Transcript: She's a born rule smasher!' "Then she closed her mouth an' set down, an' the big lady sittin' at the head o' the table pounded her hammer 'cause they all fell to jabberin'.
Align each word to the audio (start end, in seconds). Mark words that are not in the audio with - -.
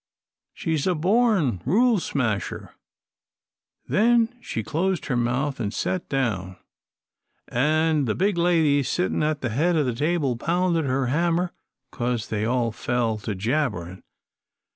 She's 0.55 0.87
a 0.87 0.95
born 0.95 1.61
rule 1.63 1.99
smasher!' 1.99 2.73
"Then 3.87 4.33
she 4.41 4.63
closed 4.63 5.05
her 5.05 5.15
mouth 5.15 5.61
an' 5.61 5.69
set 5.69 6.09
down, 6.09 6.57
an' 7.49 8.05
the 8.05 8.15
big 8.15 8.35
lady 8.35 8.81
sittin' 8.81 9.21
at 9.21 9.41
the 9.41 9.49
head 9.49 9.75
o' 9.75 9.83
the 9.83 9.93
table 9.93 10.37
pounded 10.37 10.85
her 10.85 11.05
hammer 11.05 11.51
'cause 11.91 12.29
they 12.29 12.45
all 12.45 12.71
fell 12.71 13.19
to 13.19 13.35
jabberin'. 13.35 14.01